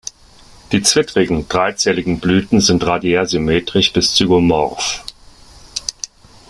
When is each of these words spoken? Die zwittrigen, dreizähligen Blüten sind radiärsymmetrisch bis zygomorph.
Die 0.71 0.81
zwittrigen, 0.81 1.47
dreizähligen 1.47 2.19
Blüten 2.19 2.59
sind 2.59 2.83
radiärsymmetrisch 2.87 3.93
bis 3.93 4.15
zygomorph. 4.15 5.03